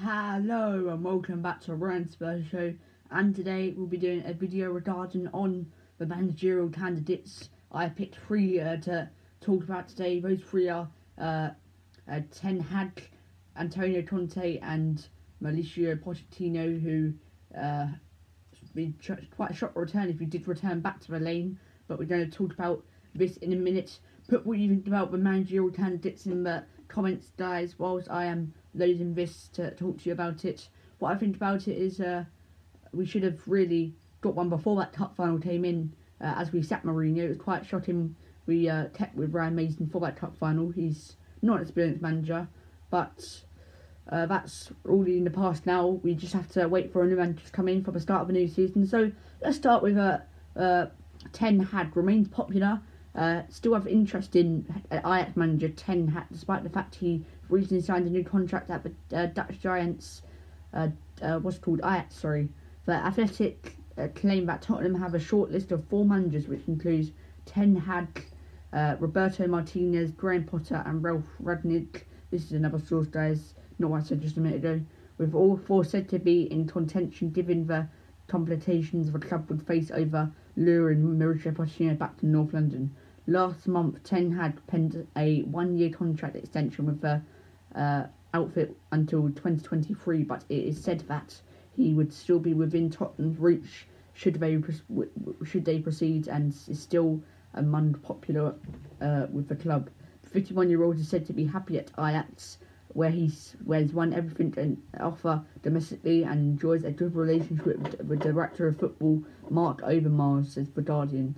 Hello 0.00 0.90
and 0.90 1.02
welcome 1.02 1.40
back 1.40 1.62
to 1.62 1.74
Ryan 1.74 2.06
Spurs 2.06 2.44
Show 2.50 2.74
and 3.10 3.34
today 3.34 3.72
we'll 3.74 3.86
be 3.86 3.96
doing 3.96 4.22
a 4.26 4.34
video 4.34 4.70
regarding 4.70 5.26
on 5.28 5.72
the 5.96 6.04
managerial 6.04 6.68
candidates. 6.68 7.48
I 7.72 7.88
picked 7.88 8.16
three 8.16 8.60
uh, 8.60 8.76
to 8.82 9.08
talk 9.40 9.64
about 9.64 9.88
today. 9.88 10.20
Those 10.20 10.42
three 10.42 10.68
are 10.68 10.86
uh, 11.16 11.48
uh, 12.12 12.20
Ten 12.30 12.60
Hag, 12.60 13.08
Antonio 13.56 14.02
Conte 14.02 14.58
and 14.58 15.02
Mauricio 15.42 15.98
Pochettino 15.98 16.78
who 16.78 17.14
uh, 17.58 17.86
be 18.74 18.92
quite 19.34 19.52
a 19.52 19.54
shock 19.54 19.74
return 19.74 20.10
if 20.10 20.18
he 20.18 20.26
did 20.26 20.46
return 20.46 20.80
back 20.80 21.00
to 21.00 21.12
the 21.12 21.20
lane 21.20 21.58
but 21.88 21.98
we're 21.98 22.04
going 22.04 22.30
to 22.30 22.36
talk 22.36 22.52
about 22.52 22.84
this 23.14 23.38
in 23.38 23.54
a 23.54 23.56
minute. 23.56 23.98
Put 24.28 24.44
what 24.44 24.58
you 24.58 24.68
think 24.68 24.88
about 24.88 25.10
the 25.10 25.16
managerial 25.16 25.70
candidates 25.70 26.26
in 26.26 26.42
the 26.42 26.64
comments 26.88 27.32
guys 27.38 27.78
whilst 27.78 28.10
I 28.10 28.26
am 28.26 28.52
loading 28.76 29.14
this 29.14 29.48
to 29.54 29.70
talk 29.72 29.98
to 29.98 30.08
you 30.08 30.12
about 30.12 30.44
it. 30.44 30.68
What 30.98 31.12
I 31.12 31.16
think 31.16 31.36
about 31.36 31.68
it 31.68 31.76
is 31.76 32.00
uh, 32.00 32.24
we 32.92 33.06
should 33.06 33.22
have 33.22 33.40
really 33.46 33.94
got 34.20 34.34
one 34.34 34.48
before 34.48 34.76
that 34.76 34.92
cup 34.92 35.16
final 35.16 35.38
came 35.38 35.64
in. 35.64 35.92
Uh, 36.20 36.34
as 36.36 36.52
we 36.52 36.62
sat 36.62 36.82
Mourinho, 36.84 37.24
it 37.24 37.28
was 37.28 37.38
quite 37.38 37.66
shocking. 37.66 38.16
We 38.46 38.68
uh, 38.68 38.86
kept 38.88 39.14
with 39.16 39.34
Ryan 39.34 39.54
Mason 39.54 39.88
for 39.88 40.00
that 40.00 40.16
cup 40.16 40.36
final. 40.38 40.70
He's 40.70 41.16
not 41.42 41.56
an 41.56 41.62
experienced 41.62 42.00
manager, 42.00 42.48
but 42.90 43.42
uh, 44.10 44.26
that's 44.26 44.70
already 44.88 45.18
in 45.18 45.24
the 45.24 45.30
past 45.30 45.66
now. 45.66 45.86
We 45.86 46.14
just 46.14 46.32
have 46.32 46.48
to 46.52 46.68
wait 46.68 46.92
for 46.92 47.02
a 47.02 47.06
new 47.06 47.16
manager 47.16 47.44
to 47.44 47.52
come 47.52 47.68
in 47.68 47.84
for 47.84 47.90
the 47.90 48.00
start 48.00 48.22
of 48.22 48.30
a 48.30 48.32
new 48.32 48.48
season. 48.48 48.86
So 48.86 49.10
let's 49.42 49.56
start 49.56 49.82
with 49.82 49.98
uh, 49.98 50.18
uh, 50.56 50.86
Ten 51.32 51.60
Hag 51.60 51.96
remains 51.96 52.28
popular. 52.28 52.80
Uh, 53.16 53.42
still 53.48 53.72
have 53.72 53.86
interest 53.86 54.36
in 54.36 54.66
uh, 54.90 54.96
Ajax 54.96 55.36
manager 55.36 55.70
Ten 55.70 56.06
Hag, 56.08 56.24
despite 56.30 56.62
the 56.62 56.68
fact 56.68 56.94
he 56.96 57.24
recently 57.48 57.82
signed 57.82 58.06
a 58.06 58.10
new 58.10 58.22
contract 58.22 58.70
at 58.70 58.84
the 58.84 58.92
uh, 59.16 59.26
Dutch 59.26 59.58
Giants. 59.58 60.20
Uh, 60.74 60.88
uh, 61.22 61.38
what's 61.38 61.58
called 61.58 61.78
Ajax, 61.78 62.16
sorry. 62.16 62.50
The 62.84 62.92
Athletic 62.92 63.76
uh, 63.96 64.08
claim 64.14 64.44
that 64.46 64.60
Tottenham 64.60 65.00
have 65.00 65.14
a 65.14 65.18
short 65.18 65.50
list 65.50 65.72
of 65.72 65.82
four 65.88 66.04
managers, 66.04 66.46
which 66.46 66.68
includes 66.68 67.12
Ten 67.46 67.74
Hag, 67.74 68.26
uh, 68.74 68.96
Roberto 69.00 69.46
Martinez, 69.46 70.10
Graham 70.10 70.44
Potter, 70.44 70.82
and 70.84 71.02
Ralf 71.02 71.24
Rangnick. 71.42 72.02
This 72.30 72.44
is 72.44 72.52
another 72.52 72.78
source, 72.78 73.06
guys. 73.06 73.54
Not 73.78 73.90
what 73.90 74.02
I 74.02 74.04
said 74.04 74.20
just 74.20 74.36
a 74.36 74.40
minute 74.40 74.58
ago. 74.58 74.82
With 75.16 75.34
all 75.34 75.56
four 75.56 75.84
said 75.86 76.10
to 76.10 76.18
be 76.18 76.42
in 76.52 76.66
contention, 76.66 77.30
given 77.30 77.66
the 77.66 77.88
complications 78.26 79.10
the 79.10 79.18
club 79.18 79.48
would 79.48 79.66
face 79.66 79.90
over 79.90 80.30
luring 80.56 81.02
Mauricio 81.18 81.54
Pochettino 81.54 81.96
back 81.96 82.18
to 82.18 82.26
North 82.26 82.52
London. 82.52 82.94
Last 83.28 83.66
month, 83.66 84.04
Ten 84.04 84.30
Hag 84.30 84.64
penned 84.68 85.04
a 85.16 85.42
one-year 85.42 85.90
contract 85.90 86.36
extension 86.36 86.86
with 86.86 87.00
the 87.00 87.20
uh, 87.74 88.06
outfit 88.32 88.76
until 88.92 89.22
2023, 89.22 90.22
but 90.22 90.44
it 90.48 90.62
is 90.62 90.80
said 90.80 91.00
that 91.08 91.40
he 91.72 91.92
would 91.92 92.12
still 92.12 92.38
be 92.38 92.54
within 92.54 92.88
Tottenham's 92.88 93.40
reach 93.40 93.88
should 94.12 94.36
they 94.36 94.62
should 95.44 95.64
they 95.64 95.80
proceed, 95.80 96.28
and 96.28 96.54
is 96.68 96.80
still 96.80 97.20
among 97.54 97.94
popular 97.94 98.54
uh, 99.00 99.26
with 99.32 99.48
the 99.48 99.56
club. 99.56 99.90
The 100.22 100.40
51-year-old 100.40 100.98
is 100.98 101.08
said 101.08 101.26
to 101.26 101.32
be 101.32 101.46
happy 101.46 101.78
at 101.78 101.90
Ajax, 101.98 102.58
where 102.88 103.10
he's 103.10 103.56
where 103.64 103.80
he's 103.80 103.92
won 103.92 104.12
everything 104.12 104.52
to 104.52 104.76
offer 105.02 105.42
domestically 105.62 106.22
and 106.22 106.52
enjoys 106.52 106.84
a 106.84 106.92
good 106.92 107.16
relationship 107.16 107.78
with 108.04 108.20
the 108.20 108.32
director 108.32 108.68
of 108.68 108.78
football 108.78 109.24
Marc 109.50 109.82
Overmars, 109.82 110.52
says 110.52 110.70
the 110.70 110.82
Guardian. 110.82 111.34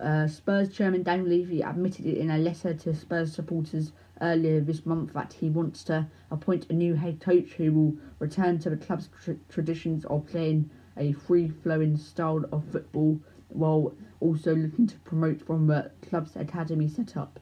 Uh, 0.00 0.26
Spurs 0.26 0.74
chairman 0.74 1.02
Dan 1.02 1.28
Levy 1.28 1.60
admitted 1.60 2.06
it 2.06 2.16
in 2.16 2.30
a 2.30 2.38
letter 2.38 2.72
to 2.72 2.94
Spurs 2.94 3.34
supporters 3.34 3.92
earlier 4.22 4.58
this 4.60 4.86
month 4.86 5.12
that 5.12 5.34
he 5.34 5.50
wants 5.50 5.84
to 5.84 6.06
appoint 6.30 6.66
a 6.70 6.72
new 6.72 6.94
head 6.94 7.20
coach 7.20 7.50
who 7.52 7.72
will 7.72 7.96
return 8.18 8.58
to 8.60 8.70
the 8.70 8.78
club's 8.78 9.10
tra- 9.22 9.36
traditions 9.50 10.06
of 10.06 10.26
playing 10.26 10.70
a 10.96 11.12
free-flowing 11.12 11.98
style 11.98 12.44
of 12.50 12.64
football 12.72 13.20
while 13.48 13.94
also 14.20 14.54
looking 14.54 14.86
to 14.86 14.98
promote 15.00 15.42
from 15.42 15.66
the 15.66 15.90
club's 16.08 16.34
academy 16.34 16.88
setup. 16.88 17.38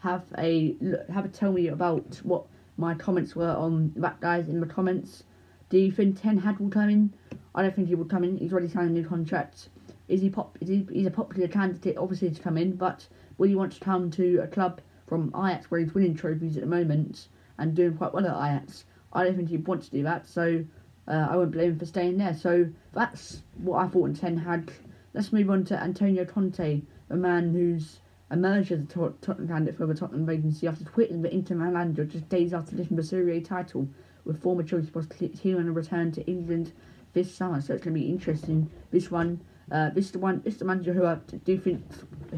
Have 0.00 0.24
a 0.36 0.76
have 1.12 1.24
a 1.24 1.28
tell 1.28 1.52
me 1.52 1.68
about 1.68 2.20
what 2.24 2.44
my 2.76 2.94
comments 2.94 3.34
were 3.34 3.54
on 3.56 3.92
that 3.96 4.20
guys 4.20 4.48
in 4.48 4.60
the 4.60 4.66
comments. 4.66 5.24
Do 5.70 5.78
you 5.78 5.90
think 5.90 6.20
Ten 6.20 6.38
Hag 6.38 6.58
will 6.58 6.68
come 6.68 6.90
in? 6.90 7.14
I 7.54 7.62
don't 7.62 7.74
think 7.74 7.88
he 7.88 7.94
will 7.94 8.04
come 8.04 8.24
in. 8.24 8.36
He's 8.36 8.52
already 8.52 8.68
signed 8.68 8.90
a 8.90 8.92
new 8.92 9.06
contract. 9.06 9.68
Is 10.12 10.20
he 10.20 10.28
pop? 10.28 10.58
Is 10.60 10.68
he? 10.68 10.86
He's 10.92 11.06
a 11.06 11.10
popular 11.10 11.48
candidate, 11.48 11.96
obviously, 11.96 12.30
to 12.30 12.42
come 12.42 12.58
in. 12.58 12.76
But 12.76 13.06
will 13.38 13.48
he 13.48 13.54
want 13.54 13.72
to 13.72 13.80
come 13.80 14.10
to 14.10 14.40
a 14.42 14.46
club 14.46 14.82
from 15.06 15.32
Ajax, 15.34 15.70
where 15.70 15.80
he's 15.80 15.94
winning 15.94 16.14
trophies 16.14 16.56
at 16.58 16.62
the 16.62 16.68
moment 16.68 17.28
and 17.56 17.74
doing 17.74 17.96
quite 17.96 18.12
well 18.12 18.26
at 18.26 18.36
Ajax? 18.36 18.84
I 19.14 19.24
don't 19.24 19.36
think 19.36 19.48
he'd 19.48 19.66
want 19.66 19.84
to 19.84 19.90
do 19.90 20.02
that. 20.02 20.28
So 20.28 20.64
uh, 21.08 21.28
I 21.30 21.36
won't 21.36 21.52
blame 21.52 21.70
him 21.70 21.78
for 21.78 21.86
staying 21.86 22.18
there. 22.18 22.34
So 22.34 22.68
that's 22.92 23.42
what 23.56 23.78
I 23.78 23.88
thought 23.88 24.04
in 24.04 24.14
Ten 24.14 24.36
Hag. 24.36 24.70
Let's 25.14 25.32
move 25.32 25.48
on 25.48 25.64
to 25.64 25.82
Antonio 25.82 26.26
Conte, 26.26 26.82
a 27.08 27.16
man 27.16 27.52
who's 27.52 28.00
emerged 28.30 28.72
as 28.72 28.80
a 28.80 28.84
Tottenham 28.84 29.48
candidate 29.48 29.78
for 29.78 29.86
the 29.86 29.94
Tottenham 29.94 30.26
vacancy 30.26 30.66
after 30.66 30.84
quitting 30.84 31.22
the 31.22 31.32
Inter 31.32 31.54
Milan 31.54 31.94
just 31.94 32.28
days 32.28 32.52
after 32.52 32.76
lifting 32.76 32.98
the 32.98 33.02
Serie 33.02 33.38
A 33.38 33.40
title, 33.40 33.88
with 34.24 34.42
former 34.42 34.62
Chelsea 34.62 34.90
boss 34.90 35.06
on 35.10 35.68
a 35.68 35.72
return 35.72 36.12
to 36.12 36.26
England 36.26 36.72
this 37.14 37.34
summer. 37.34 37.62
So 37.62 37.74
it's 37.74 37.84
going 37.84 37.94
to 37.94 38.00
be 38.00 38.08
interesting. 38.08 38.70
This 38.90 39.10
one 39.10 39.40
uh, 39.70 39.90
this 39.90 40.06
is 40.06 40.12
the 40.12 40.18
one. 40.18 40.42
This 40.44 40.54
is 40.54 40.58
the 40.58 40.64
manager 40.64 40.92
who 40.92 41.04
I 41.04 41.16
do 41.44 41.58
think 41.58 41.84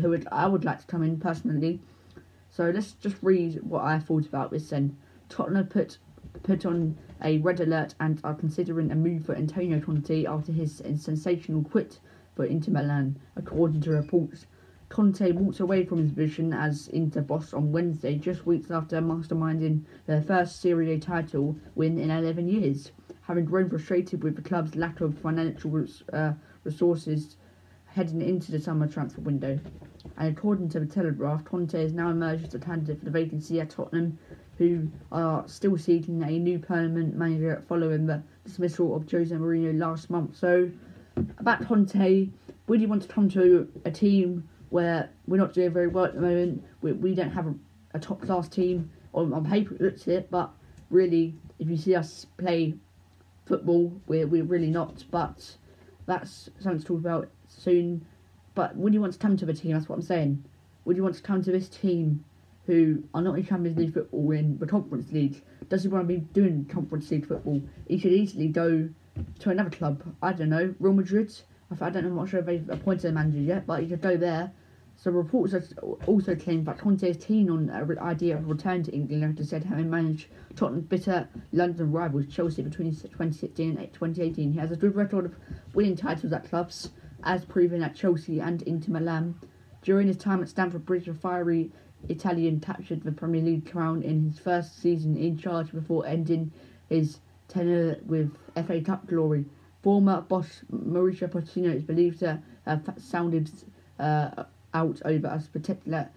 who 0.01 0.11
would 0.11 0.27
I 0.31 0.47
would 0.47 0.65
like 0.65 0.81
to 0.81 0.87
come 0.87 1.03
in 1.03 1.19
personally. 1.19 1.81
So 2.51 2.71
let's 2.71 2.93
just 2.93 3.17
read 3.23 3.62
what 3.62 3.83
I 3.83 3.99
thought 3.99 4.27
about 4.27 4.51
this. 4.51 4.71
Then 4.71 4.97
Tottenham 5.29 5.67
put 5.67 5.99
put 6.43 6.67
on 6.67 6.97
a 7.23 7.39
red 7.39 7.61
alert 7.61 7.95
and 8.01 8.21
are 8.23 8.34
considering 8.34 8.91
a 8.91 8.95
move 8.95 9.25
for 9.25 9.34
Antonio 9.34 9.81
Conte 9.81 10.27
after 10.27 10.53
his 10.53 10.83
sensational 10.97 11.63
quit 11.63 11.99
for 12.34 12.45
Inter 12.45 12.73
Milan, 12.73 13.19
according 13.37 13.81
to 13.83 13.91
reports. 13.91 14.47
Conte 14.89 15.33
walked 15.33 15.61
away 15.61 15.84
from 15.84 15.99
his 15.99 16.13
position 16.13 16.53
as 16.53 16.89
Inter 16.89 17.23
boss 17.23 17.53
on 17.55 17.73
Wednesday, 17.73 18.17
just 18.17 18.47
weeks 18.47 18.71
after 18.71 19.01
masterminding 19.01 19.83
their 20.07 20.23
first 20.23 20.61
Serie 20.61 20.93
A 20.93 20.99
title 20.99 21.57
win 21.75 21.99
in 21.99 22.11
11 22.11 22.49
years, 22.49 22.93
having 23.23 23.45
grown 23.45 23.71
frustrated 23.71 24.23
with 24.23 24.37
the 24.37 24.43
club's 24.43 24.77
lack 24.77 25.01
of 25.01 25.19
financial 25.19 25.87
uh, 26.13 26.34
resources 26.65 27.37
heading 27.87 28.21
into 28.21 28.51
the 28.51 28.61
summer 28.61 28.89
transfer 28.89 29.21
window. 29.21 29.59
And 30.17 30.37
according 30.37 30.69
to 30.71 30.81
the 30.81 30.87
Telegraph, 30.87 31.45
Conte 31.45 31.81
has 31.81 31.93
now 31.93 32.11
emerged 32.11 32.49
as 32.49 32.55
a 32.55 32.59
candidate 32.59 32.99
for 32.99 33.05
the 33.05 33.11
vacancy 33.11 33.61
at 33.61 33.71
Tottenham, 33.71 34.19
who 34.59 34.89
are 35.13 35.47
still 35.49 35.79
seeking 35.79 36.23
a 36.23 36.39
new 36.39 36.59
permanent 36.59 37.17
manager 37.17 37.63
following 37.69 38.07
the 38.07 38.23
dismissal 38.45 38.95
of 38.95 39.11
Jose 39.11 39.35
Mourinho 39.35 39.79
last 39.79 40.11
month. 40.11 40.37
So, 40.37 40.71
about 41.39 41.65
Conte, 41.67 42.29
would 42.67 42.81
you 42.81 42.89
want 42.89 43.03
to 43.03 43.09
come 43.09 43.29
to 43.31 43.71
a 43.85 43.91
team 43.91 44.49
where 44.71 45.11
we're 45.27 45.37
not 45.37 45.53
doing 45.53 45.73
very 45.73 45.89
well 45.89 46.05
at 46.05 46.15
the 46.15 46.21
moment? 46.21 46.65
We, 46.83 46.93
we 46.93 47.15
don't 47.15 47.31
have 47.31 47.47
a, 47.47 47.55
a 47.95 47.99
top 47.99 48.21
class 48.21 48.49
team. 48.49 48.91
On, 49.13 49.33
on 49.33 49.45
paper, 49.45 49.75
it 49.75 49.81
looks 49.81 50.09
it, 50.09 50.29
but 50.31 50.51
really, 50.91 51.35
if 51.61 51.69
you 51.69 51.77
see 51.77 51.95
us 51.95 52.27
play 52.37 52.75
football, 53.47 53.93
we're, 54.09 54.27
we're 54.27 54.43
really 54.43 54.71
not. 54.71 55.05
But 55.11 55.57
that's 56.06 56.50
something 56.60 56.81
to 56.81 56.87
talk 56.87 56.98
about 56.98 57.31
soon. 57.48 58.04
But 58.54 58.76
would 58.76 58.94
you 58.94 59.00
want 59.00 59.12
to 59.12 59.19
come 59.19 59.37
to 59.37 59.47
the 59.47 59.54
team? 59.54 59.72
That's 59.72 59.88
what 59.88 59.97
I'm 59.97 60.03
saying. 60.03 60.44
Would 60.84 60.97
you 60.97 61.03
want 61.03 61.15
to 61.16 61.22
come 61.22 61.42
to 61.42 61.50
this 61.50 61.69
team 61.69 62.25
who 62.66 63.03
are 63.15 63.22
not 63.22 63.38
in 63.38 63.47
Champions 63.47 63.78
League 63.78 63.94
football 63.94 64.31
in 64.31 64.59
the 64.59 64.66
Conference 64.66 65.10
League? 65.12 65.42
Does 65.69 65.82
he 65.82 65.88
want 65.88 66.06
to 66.06 66.15
be 66.15 66.20
doing 66.20 66.66
Conference 66.66 67.10
League 67.10 67.26
football? 67.26 67.62
He 67.88 67.98
could 67.98 68.12
easily 68.12 68.48
go 68.48 68.88
to 69.41 69.50
another 69.50 69.70
club. 69.70 70.03
I 70.22 70.32
don't 70.32 70.50
know, 70.50 70.75
Real 70.78 70.92
Madrid. 70.92 71.32
I 71.81 71.91
don't 71.91 72.04
know, 72.04 72.10
I'm 72.10 72.16
not 72.16 72.28
sure 72.28 72.41
if 72.41 72.47
they've 72.47 72.69
appointed 72.69 73.06
a 73.06 73.12
manager 73.12 73.38
yet, 73.38 73.66
but 73.66 73.82
he 73.82 73.88
could 73.88 74.00
go 74.00 74.16
there. 74.16 74.53
So 75.04 75.10
reports 75.10 75.54
also 76.06 76.34
claim 76.34 76.65
that 76.65 76.78
Conte 76.78 77.06
is 77.06 77.22
keen 77.22 77.50
on 77.50 77.66
the 77.66 78.03
idea 78.03 78.38
of 78.38 78.44
a 78.44 78.47
return 78.47 78.82
to 78.84 78.92
England 78.94 79.22
after 79.22 79.44
said 79.44 79.62
having 79.62 79.91
managed 79.91 80.28
Tottenham's 80.56 80.87
bitter 80.87 81.28
London 81.53 81.92
rivals 81.92 82.26
Chelsea 82.28 82.62
between 82.62 82.91
2016 82.91 83.77
and 83.77 83.92
2018. 83.92 84.53
He 84.53 84.59
has 84.59 84.71
a 84.71 84.77
good 84.77 84.97
record 84.97 85.27
of 85.27 85.36
winning 85.74 85.95
titles 85.95 86.33
at 86.33 86.48
clubs, 86.48 86.89
as 87.22 87.45
proven 87.45 87.83
at 87.83 87.95
Chelsea 87.95 88.41
and 88.41 88.62
Inter 88.62 88.92
Milan. 88.92 89.34
During 89.83 90.06
his 90.06 90.16
time 90.16 90.41
at 90.41 90.48
Stamford 90.48 90.86
Bridge, 90.86 91.07
a 91.07 91.12
fiery 91.12 91.71
Italian 92.09 92.60
captured 92.60 93.03
the 93.03 93.12
Premier 93.12 93.42
League 93.42 93.71
crown 93.71 94.03
in 94.03 94.30
his 94.30 94.39
first 94.39 94.80
season 94.80 95.18
in 95.18 95.36
charge 95.36 95.71
before 95.71 96.07
ending 96.07 96.50
his 96.89 97.18
tenure 97.48 98.00
with 98.07 98.34
FA 98.66 98.80
Cup 98.80 99.07
glory. 99.07 99.45
Former 99.83 100.22
boss 100.22 100.62
Mauricio 100.72 101.28
Pochettino 101.28 101.74
is 101.74 101.83
believed 101.83 102.21
to 102.21 102.41
have 102.65 102.91
sounded 102.97 103.50
uh, 103.98 104.45
out 104.74 105.00
over 105.04 105.28
a 105.28 105.41
particular 105.53 106.10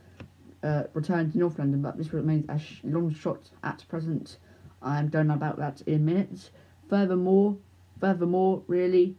uh, 0.64 0.84
return 0.94 1.32
to 1.32 1.38
North 1.38 1.60
London, 1.60 1.82
but 1.82 1.98
this 1.98 2.12
remains 2.12 2.46
a 2.50 2.60
sh- 2.60 2.82
long 2.84 3.14
shot 3.14 3.50
at 3.64 3.86
present. 3.88 4.38
I 4.82 5.04
don't 5.04 5.28
know 5.28 5.36
about 5.36 5.58
that 5.58 5.82
in 5.82 5.96
a 5.96 6.00
minute. 6.00 6.50
Furthermore, 6.90 7.58
furthermore, 8.00 8.64
really, 8.68 9.16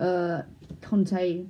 uh, 0.00 0.42
Conte 0.80 1.44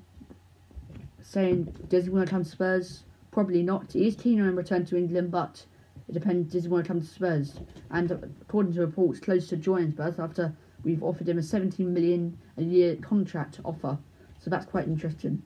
saying, 1.22 1.64
does 1.88 2.04
he 2.04 2.10
want 2.10 2.26
to 2.26 2.30
come 2.30 2.44
to 2.44 2.50
Spurs? 2.50 3.04
Probably 3.30 3.62
not. 3.62 3.92
He 3.92 4.06
is 4.06 4.16
keen 4.16 4.40
on 4.40 4.48
a 4.48 4.52
return 4.52 4.84
to 4.86 4.96
England, 4.96 5.30
but 5.30 5.64
it 6.08 6.12
depends. 6.12 6.52
Does 6.52 6.64
he 6.64 6.68
want 6.68 6.84
to 6.84 6.88
come 6.88 7.00
to 7.00 7.06
Spurs? 7.06 7.60
And 7.90 8.10
according 8.42 8.74
to 8.74 8.80
reports, 8.80 9.20
close 9.20 9.48
to 9.48 9.56
joining 9.56 9.92
Spurs 9.92 10.18
after 10.18 10.54
we've 10.82 11.02
offered 11.02 11.28
him 11.28 11.38
a 11.38 11.42
17 11.42 11.92
million 11.92 12.38
a 12.56 12.62
year 12.62 12.96
contract 12.96 13.60
offer. 13.64 13.98
So 14.38 14.50
that's 14.50 14.66
quite 14.66 14.86
interesting. 14.86 15.42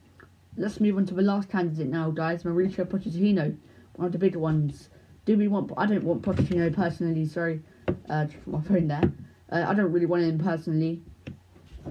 Let's 0.60 0.80
move 0.80 0.96
on 0.96 1.06
to 1.06 1.14
the 1.14 1.22
last 1.22 1.48
candidate 1.48 1.86
now, 1.86 2.10
guys. 2.10 2.42
Mauricio 2.42 2.84
Pochettino, 2.84 3.56
one 3.94 4.06
of 4.06 4.10
the 4.10 4.18
bigger 4.18 4.40
ones. 4.40 4.88
Do 5.24 5.38
we 5.38 5.46
want? 5.46 5.70
I 5.76 5.86
don't 5.86 6.02
want 6.02 6.22
Pochettino 6.22 6.74
personally. 6.74 7.26
Sorry, 7.26 7.62
uh, 8.10 8.26
my 8.44 8.60
phone 8.62 8.88
there. 8.88 9.12
Uh, 9.52 9.66
I 9.68 9.72
don't 9.72 9.92
really 9.92 10.06
want 10.06 10.24
him 10.24 10.36
personally, 10.36 11.00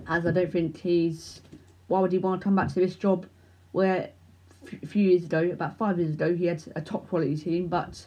as 0.10 0.26
I 0.26 0.32
don't 0.32 0.52
think 0.52 0.76
he's. 0.82 1.42
Why 1.88 2.02
would 2.02 2.12
he 2.12 2.18
want 2.18 2.42
to 2.42 2.44
come 2.44 2.58
back 2.58 2.68
to 2.74 2.82
this 2.82 2.98
job 2.98 3.26
where 3.72 4.10
a 4.84 4.86
few 4.86 5.12
years 5.12 5.24
ago, 5.24 5.50
about 5.50 5.78
five 5.78 5.98
years 5.98 6.16
ago, 6.16 6.36
he 6.36 6.48
had 6.48 6.62
a 6.76 6.82
top 6.82 7.08
quality 7.08 7.38
team, 7.38 7.70
but 7.70 8.06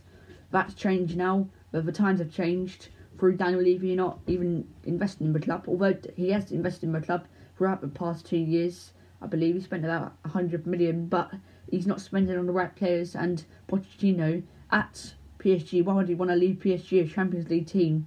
that's 0.51 0.75
changed 0.75 1.17
now. 1.17 1.49
But 1.73 1.87
the 1.87 1.93
times 1.93 2.21
have 2.21 2.31
changed 2.31 2.91
through 3.19 3.39
Daniel 3.39 3.63
Levy 3.63 3.97
not 3.97 4.19
even 4.27 4.69
investing 4.85 5.29
in 5.29 5.33
the 5.33 5.41
club, 5.41 5.65
although 5.69 5.97
he 6.17 6.33
has 6.33 6.53
invested 6.53 6.85
in 6.85 6.93
the 6.93 7.01
club 7.01 7.27
throughout 7.57 7.81
the 7.81 7.89
past 7.89 8.27
two 8.27 8.37
years. 8.37 8.93
I 9.23 9.27
believe 9.27 9.55
he 9.55 9.61
spent 9.61 9.85
about 9.85 10.15
100 10.23 10.67
million, 10.67 11.07
but 11.07 11.31
he's 11.71 11.87
not 11.87 12.01
spending 12.01 12.39
on 12.39 12.47
the 12.47 12.53
right 12.53 12.75
players. 12.75 13.15
And 13.15 13.45
Pochettino 13.69 14.43
at 14.71 15.15
PSG, 15.39 15.85
why 15.85 15.95
would 15.95 16.09
he 16.09 16.15
want 16.15 16.31
to 16.31 16.37
leave 16.37 16.57
PSG, 16.57 17.05
a 17.05 17.09
Champions 17.09 17.49
League 17.49 17.67
team, 17.67 18.07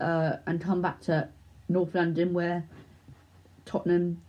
uh, 0.00 0.36
and 0.46 0.60
come 0.60 0.82
back 0.82 1.00
to 1.02 1.28
North 1.68 1.94
London 1.94 2.32
where 2.32 2.66
Tottenham 3.64 4.20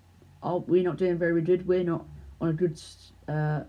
are 0.44 0.60
we're 0.60 0.84
not 0.84 0.98
doing 0.98 1.18
very 1.18 1.42
good. 1.42 1.68
We're 1.68 1.84
not 1.84 2.06
on 2.40 2.50
a 2.50 2.54
good 2.54 2.80
uh, 3.28 3.62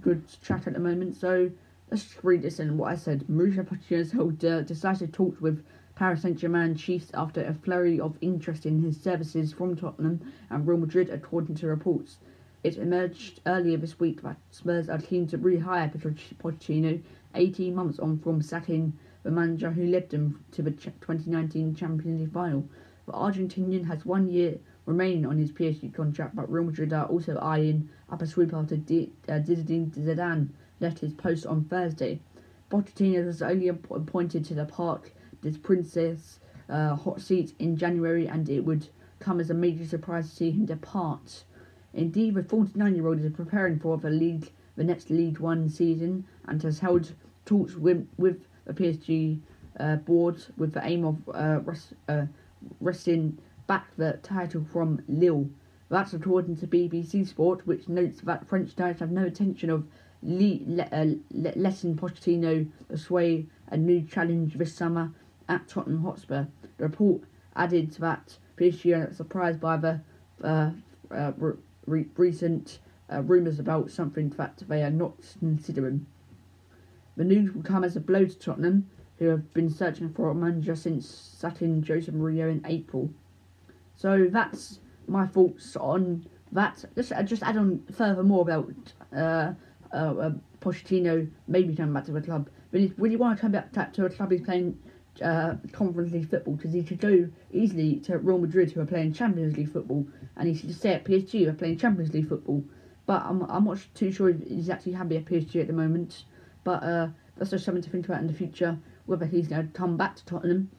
good 0.00 0.24
track 0.42 0.66
at 0.66 0.74
the 0.74 0.80
moment. 0.80 1.16
So 1.16 1.50
let's 1.90 2.16
read 2.22 2.42
this 2.42 2.60
in 2.60 2.76
what 2.76 2.92
I 2.92 2.96
said. 2.96 3.24
Mauricio 3.28 3.64
Pochettino 3.64 3.98
has 3.98 4.12
held 4.12 4.44
uh, 4.44 4.62
decisive 4.62 5.12
talks 5.12 5.40
with 5.40 5.64
Paris 5.96 6.22
Saint-Germain 6.22 6.74
chiefs 6.74 7.12
after 7.14 7.44
a 7.44 7.54
flurry 7.54 8.00
of 8.00 8.18
interest 8.20 8.66
in 8.66 8.82
his 8.82 9.00
services 9.00 9.52
from 9.52 9.76
Tottenham 9.76 10.20
and 10.50 10.66
Real 10.66 10.78
Madrid, 10.78 11.08
according 11.08 11.54
to 11.56 11.68
reports. 11.68 12.18
It 12.64 12.76
emerged 12.78 13.40
earlier 13.46 13.76
this 13.76 14.00
week 14.00 14.22
that 14.22 14.38
Spurs 14.50 14.88
are 14.88 14.98
keen 14.98 15.28
to 15.28 15.38
rehire 15.38 15.92
Pochettino 15.92 17.00
18 17.36 17.74
months 17.74 18.00
on 18.00 18.18
from 18.18 18.42
sacking 18.42 18.94
the 19.22 19.30
manager 19.30 19.70
who 19.70 19.86
led 19.86 20.10
them 20.10 20.44
to 20.50 20.62
the 20.62 20.72
2019 20.72 21.76
Champions 21.76 22.20
League 22.20 22.32
final. 22.32 22.68
The 23.06 23.12
Argentinian 23.12 23.84
has 23.84 24.04
one 24.04 24.28
year 24.28 24.58
remaining 24.86 25.24
on 25.26 25.38
his 25.38 25.52
PSG 25.52 25.94
contract, 25.94 26.34
but 26.34 26.50
Real 26.50 26.64
Madrid 26.64 26.92
are 26.92 27.06
also 27.06 27.38
eyeing 27.38 27.88
up 28.10 28.20
a 28.20 28.26
sweep 28.26 28.52
after 28.52 28.76
D- 28.76 29.12
uh, 29.28 29.34
Zidane 29.34 30.48
left 30.80 30.98
his 30.98 31.12
post 31.12 31.46
on 31.46 31.66
Thursday. 31.66 32.18
Pochettino 32.68 33.24
was 33.26 33.42
only 33.42 33.68
appointed 33.68 34.44
to 34.46 34.54
the 34.54 34.64
Parc 34.64 35.12
des 35.44 35.58
Princes 35.58 36.40
uh, 36.68 36.94
hot 36.96 37.20
seat 37.20 37.54
in 37.58 37.76
January, 37.76 38.26
and 38.26 38.48
it 38.48 38.64
would 38.64 38.88
come 39.20 39.38
as 39.38 39.50
a 39.50 39.54
major 39.54 39.84
surprise 39.86 40.28
to 40.30 40.36
see 40.36 40.50
him 40.50 40.66
depart. 40.66 41.44
Indeed, 41.92 42.34
the 42.34 42.42
49-year-old 42.42 43.20
is 43.20 43.30
preparing 43.32 43.78
for 43.78 43.96
the 43.98 44.10
league, 44.10 44.50
the 44.76 44.84
next 44.84 45.10
League 45.10 45.38
One 45.38 45.68
season, 45.68 46.24
and 46.48 46.62
has 46.62 46.80
held 46.80 47.12
talks 47.44 47.74
with, 47.74 48.08
with 48.16 48.40
the 48.64 48.72
PSG 48.72 49.38
uh, 49.78 49.96
board 49.96 50.42
with 50.56 50.72
the 50.72 50.84
aim 50.84 51.04
of 51.04 51.16
uh, 51.34 51.60
uh, 52.08 52.26
wresting 52.80 53.38
back 53.66 53.88
the 53.96 54.18
title 54.22 54.64
from 54.72 55.02
Lille. 55.08 55.48
That's 55.90 56.14
according 56.14 56.56
to 56.58 56.66
BBC 56.66 57.26
Sport, 57.28 57.66
which 57.66 57.88
notes 57.88 58.20
that 58.22 58.48
French 58.48 58.74
diets 58.74 59.00
have 59.00 59.10
no 59.10 59.26
intention 59.26 59.68
of 59.70 59.86
le- 60.22 60.60
le- 60.66 60.88
uh, 60.90 61.14
le- 61.32 61.52
letting 61.56 61.94
Pochettino 61.96 62.66
sway 62.96 63.46
a 63.68 63.76
new 63.76 64.02
challenge 64.02 64.54
this 64.54 64.74
summer 64.74 65.12
at 65.48 65.68
Tottenham 65.68 66.02
Hotspur. 66.02 66.46
The 66.78 66.84
report 66.84 67.22
added 67.56 67.92
that 67.92 68.36
PSG 68.56 68.96
are 68.96 69.12
surprised 69.12 69.60
by 69.60 69.76
the 69.76 70.00
uh, 70.42 70.70
uh, 71.10 71.32
re- 71.86 72.06
recent 72.16 72.78
uh, 73.12 73.22
rumours 73.22 73.58
about 73.58 73.90
something 73.90 74.30
that 74.30 74.62
they 74.68 74.82
are 74.82 74.90
not 74.90 75.14
considering. 75.38 76.06
The 77.16 77.24
news 77.24 77.54
will 77.54 77.62
come 77.62 77.84
as 77.84 77.96
a 77.96 78.00
blow 78.00 78.24
to 78.24 78.38
Tottenham, 78.38 78.90
who 79.18 79.26
have 79.26 79.52
been 79.54 79.70
searching 79.70 80.12
for 80.12 80.30
a 80.30 80.34
manager 80.34 80.74
since 80.74 81.08
sacking 81.08 81.84
Jose 81.86 82.10
Mourinho 82.10 82.50
in 82.50 82.62
April. 82.66 83.10
So 83.96 84.28
that's 84.30 84.80
my 85.06 85.26
thoughts 85.26 85.76
on 85.76 86.26
that. 86.52 86.84
Just 86.96 87.12
uh, 87.12 87.22
just 87.22 87.42
add 87.42 87.56
on 87.56 87.82
furthermore 87.92 88.42
about 88.42 88.72
uh, 89.14 89.52
uh, 89.92 89.96
uh, 89.96 90.30
Pochettino 90.60 91.30
maybe 91.46 91.76
coming 91.76 91.94
back 91.94 92.04
to 92.06 92.12
the 92.12 92.20
club. 92.20 92.48
But 92.72 92.80
if 92.80 92.92
really 92.96 93.16
want 93.16 93.38
to 93.38 93.40
come 93.40 93.52
back 93.52 93.92
to 93.92 94.04
a 94.04 94.10
club 94.10 94.32
he's 94.32 94.40
playing 94.40 94.78
uh, 95.22 95.54
Conference 95.72 96.12
League 96.12 96.30
football, 96.30 96.54
because 96.54 96.72
he 96.72 96.82
could 96.82 97.00
go 97.00 97.28
easily 97.52 97.96
to 98.00 98.18
Real 98.18 98.38
Madrid 98.38 98.72
who 98.72 98.80
are 98.80 98.86
playing 98.86 99.12
Champions 99.12 99.56
League 99.56 99.72
football, 99.72 100.06
and 100.36 100.48
he 100.48 100.54
should 100.54 100.68
just 100.68 100.80
stay 100.80 100.94
at 100.94 101.04
PSG 101.04 101.44
who 101.44 101.50
are 101.50 101.54
playing 101.54 101.78
Champions 101.78 102.12
League 102.12 102.28
football. 102.28 102.64
But 103.06 103.22
I'm 103.22 103.42
I'm 103.42 103.64
not 103.64 103.78
too 103.94 104.10
sure 104.10 104.32
he's 104.32 104.70
actually 104.70 104.92
happy 104.92 105.16
at 105.16 105.26
PSG 105.26 105.60
at 105.60 105.66
the 105.66 105.72
moment. 105.72 106.24
But 106.64 106.82
uh, 106.82 107.08
that's 107.36 107.50
just 107.50 107.64
something 107.64 107.82
to 107.82 107.90
think 107.90 108.06
about 108.06 108.20
in 108.20 108.26
the 108.26 108.32
future, 108.32 108.78
whether 109.06 109.26
he's 109.26 109.48
going 109.48 109.66
to 109.66 109.72
come 109.72 109.96
back 109.96 110.16
to 110.16 110.24
Tottenham. 110.24 110.70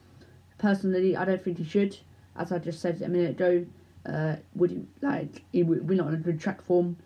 Personally, 0.58 1.16
I 1.16 1.24
don't 1.24 1.42
think 1.42 1.58
he 1.58 1.64
should 1.64 1.96
as 2.38 2.52
I 2.52 2.58
just 2.58 2.80
said 2.80 3.00
a 3.02 3.08
minute 3.08 3.30
ago, 3.30 3.66
uh, 4.06 4.36
would 4.54 4.70
he, 4.70 4.82
like 5.02 5.42
he, 5.52 5.62
we're 5.62 5.96
not 5.96 6.08
in 6.08 6.14
a 6.14 6.18
good 6.18 6.40
track 6.40 6.62
form. 6.62 6.96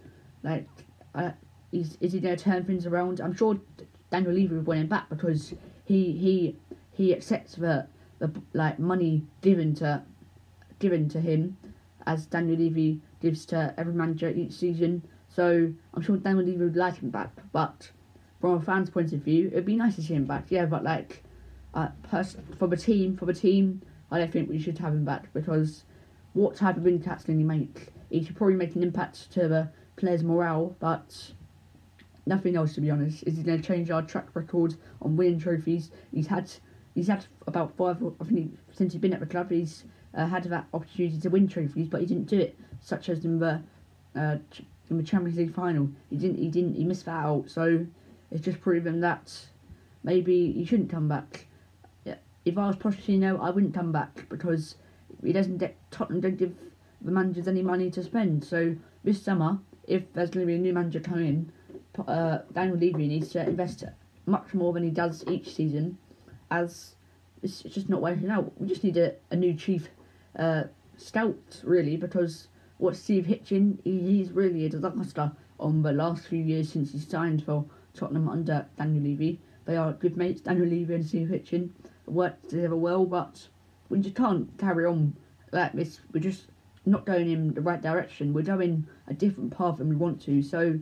Like, 0.43 0.69
uh, 1.15 1.33
is 1.73 1.97
is 2.01 2.13
he 2.13 2.21
going 2.21 2.37
to 2.37 2.43
turn 2.43 2.65
things 2.65 2.87
around? 2.87 3.21
I'm 3.21 3.35
sure 3.35 3.59
Daniel 4.11 4.33
Levy 4.33 4.57
would 4.57 4.67
want 4.67 4.81
him 4.81 4.87
back 4.89 5.09
because 5.09 5.55
he 5.85 6.13
he 6.13 6.57
he 7.01 7.15
accepts 7.15 7.55
the 7.55 7.87
the 8.19 8.31
like 8.53 8.79
money 8.79 9.25
given 9.41 9.75
to 9.75 10.03
given 10.79 11.09
to 11.09 11.19
him, 11.19 11.57
as 12.05 12.27
Daniel 12.27 12.59
Levy 12.59 13.01
gives 13.23 13.47
to 13.47 13.73
every 13.79 13.95
manager 13.95 14.29
each 14.29 14.53
season. 14.53 15.03
So 15.31 15.73
I'm 15.95 16.03
sure 16.03 16.19
Daniel 16.19 16.45
Levy 16.45 16.65
would 16.65 16.77
like 16.77 16.97
him 16.97 17.09
back, 17.09 17.31
but 17.53 17.91
from 18.39 18.53
a 18.53 18.61
fan's 18.61 18.91
point 18.91 19.15
of 19.15 19.21
view, 19.21 19.49
it'd 19.49 19.65
be 19.65 19.77
nice 19.77 19.97
to 19.97 20.03
see 20.03 20.15
him 20.15 20.27
back. 20.27 20.51
Yeah, 20.51 20.67
but 20.67 20.85
like, 20.85 21.23
uh, 21.73 21.89
pers- 22.03 22.37
for 22.59 22.69
the 22.69 22.77
team, 22.77 23.17
for 23.17 23.25
the 23.25 23.33
team, 23.33 23.81
I 24.11 24.19
don't 24.19 24.31
think 24.31 24.51
we 24.51 24.59
should 24.59 24.77
have 24.79 24.93
him 24.93 25.07
back 25.07 25.33
because 25.33 25.85
what 26.35 26.55
type 26.55 26.77
of 26.77 26.87
impact 26.87 27.25
can 27.25 27.39
he 27.39 27.45
make? 27.45 27.95
He 28.11 28.23
should 28.23 28.37
probably 28.37 28.57
make 28.57 28.75
an 28.75 28.83
impact 28.83 29.31
to 29.33 29.49
the 29.49 29.71
players' 29.97 30.23
morale, 30.23 30.77
but 30.81 31.33
nothing 32.27 32.57
else 32.57 32.75
to 32.75 32.83
be 32.83 32.91
honest. 32.91 33.23
Is 33.23 33.39
he 33.39 33.43
going 33.43 33.61
to 33.61 33.67
change 33.67 33.91
our 33.91 34.03
track 34.03 34.29
record 34.35 34.75
on 35.01 35.17
winning 35.17 35.41
trophies? 35.41 35.91
He's 36.13 36.27
had 36.27 36.51
he's 37.01 37.09
had 37.09 37.27
about 37.47 37.77
five. 37.77 38.03
I 38.21 38.25
think 38.25 38.57
since 38.73 38.93
he's 38.93 39.01
been 39.01 39.13
at 39.13 39.21
the 39.21 39.27
club, 39.27 39.51
he's 39.51 39.85
uh, 40.15 40.27
had 40.27 40.45
that 40.45 40.67
opportunity 40.73 41.19
to 41.19 41.29
win 41.29 41.49
trophies, 41.49 41.89
but 41.89 42.01
he 42.01 42.07
didn't 42.07 42.27
do 42.27 42.39
it. 42.39 42.59
Such 42.81 43.09
as 43.09 43.25
in 43.25 43.39
the 43.39 43.63
uh, 44.15 44.37
in 44.91 44.97
the 44.97 45.03
Champions 45.03 45.39
League 45.39 45.55
final, 45.55 45.89
he 46.11 46.17
didn't. 46.17 46.39
He 46.39 46.49
didn't. 46.49 46.75
He 46.75 46.85
missed 46.85 47.05
that 47.07 47.25
out. 47.25 47.51
So 47.51 47.87
it's 48.31 48.45
just 48.45 48.61
proven 48.61 49.01
that 49.01 49.35
maybe 50.03 50.53
he 50.53 50.65
shouldn't 50.65 50.91
come 50.91 51.09
back 51.09 51.47
if 52.45 52.57
I 52.57 52.67
was 52.67 52.77
Pochettino, 52.77 53.41
I 53.41 53.51
wouldn't 53.51 53.75
come 53.75 53.93
back 53.93 54.27
because 54.29 54.77
he 55.23 55.33
doesn't 55.33 55.59
get 55.59 55.77
Tottenham 55.91 56.21
don't 56.21 56.37
give 56.37 56.55
the 57.03 57.11
managers 57.11 57.49
any 57.49 57.63
money 57.63 57.91
to 57.91 58.03
spend. 58.03 58.45
So 58.45 58.75
this 59.05 59.23
summer, 59.23 59.59
if 59.87 60.13
there's 60.13 60.31
going 60.31 60.47
to 60.47 60.47
be 60.47 60.57
a 60.57 60.59
new 60.59 60.73
manager 60.73 61.01
coming 61.01 61.27
in, 61.27 61.53
uh, 62.07 62.39
Daniel 62.53 62.77
Levy 62.77 63.09
needs 63.09 63.31
to 63.31 63.47
invest 63.47 63.85
much 64.27 64.55
more 64.55 64.73
than 64.73 64.83
he 64.83 64.91
does 64.91 65.25
each 65.29 65.55
season, 65.55 65.99
as 66.51 66.95
it's 67.43 67.63
just 67.63 67.89
not 67.89 68.03
working 68.03 68.31
out. 68.31 68.53
We 68.61 68.69
just 68.69 68.85
need 68.85 68.97
a, 68.97 69.15
a 69.31 69.37
new 69.37 69.55
chief 69.55 69.89
uh, 70.39 70.65
scout 70.97 71.61
really 71.65 71.97
because 71.97 72.49
what 72.79 72.97
Steve 72.97 73.25
Hitchen 73.25 73.79
he, 73.85 74.01
he's 74.01 74.31
really 74.33 74.67
a 74.67 74.69
disaster 74.69 75.33
on 75.59 75.83
the 75.83 75.93
last 75.93 76.27
few 76.27 76.43
years 76.43 76.73
since 76.73 76.93
he 76.93 76.99
signed 76.99 77.45
for 77.45 77.65
Tottenham 77.95 78.29
under 78.29 78.67
Daniel 78.77 79.05
Levy. 79.05 79.41
They 79.65 79.77
are 79.77 79.93
good 79.93 80.17
mates, 80.17 80.41
Daniel 80.41 80.67
Levy 80.67 80.95
and 80.95 81.07
Steve 81.07 81.29
Hitchen 81.29 81.71
work 82.07 82.49
together 82.49 82.77
well, 82.77 83.05
but 83.05 83.47
we 83.89 84.01
just 84.01 84.17
can't 84.17 84.57
carry 84.59 84.87
on 84.87 85.15
like 85.53 85.73
this. 85.73 86.01
We're 86.13 86.21
just 86.21 86.47
not 86.87 87.05
going 87.05 87.31
in 87.31 87.55
the 87.55 87.61
right 87.61 87.81
direction. 87.81 88.33
We're 88.33 88.43
going 88.43 88.87
a 89.07 89.15
different 89.15 89.57
path 89.57 89.79
than 89.79 89.89
we 89.89 89.97
want 89.97 90.21
to. 90.23 90.43
So 90.43 90.79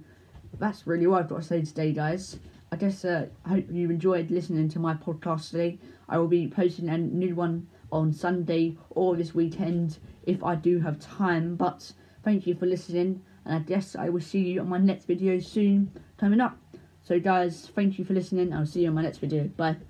that's 0.59 0.87
really 0.87 1.07
what 1.07 1.21
I've 1.21 1.29
got 1.29 1.43
to 1.43 1.43
say 1.43 1.63
today, 1.63 1.93
guys. 1.93 2.39
I 2.71 2.77
guess 2.77 3.05
uh, 3.05 3.27
I 3.45 3.49
hope 3.49 3.65
you 3.71 3.91
enjoyed 3.91 4.31
listening 4.31 4.69
to 4.71 4.79
my 4.79 4.95
podcast 4.95 5.51
today. 5.51 5.79
I 6.09 6.19
will 6.19 6.29
be 6.29 6.49
posting 6.49 6.89
a 6.89 6.99
new 6.99 7.35
one 7.35 7.67
on 7.91 8.13
Sunday 8.13 8.77
or 8.91 9.17
this 9.17 9.35
weekend 9.35 9.99
if 10.25 10.45
I 10.45 10.55
do 10.55 10.79
have 10.81 11.01
time. 11.01 11.57
But 11.57 11.93
thank 12.23 12.47
you 12.47 12.55
for 12.55 12.67
listening, 12.67 13.23
and 13.45 13.55
I 13.55 13.59
guess 13.61 13.97
I 13.97 14.11
will 14.11 14.21
see 14.21 14.41
you 14.41 14.61
on 14.61 14.69
my 14.69 14.79
next 14.79 15.07
video 15.07 15.39
soon 15.39 15.91
coming 16.19 16.41
up. 16.41 16.59
So, 17.03 17.19
guys, 17.19 17.71
thank 17.75 17.99
you 17.99 18.05
for 18.05 18.13
listening. 18.13 18.53
I'll 18.53 18.67
see 18.67 18.83
you 18.83 18.89
on 18.89 18.95
my 18.95 19.03
next 19.03 19.19
video. 19.19 19.45
Bye. 19.45 19.88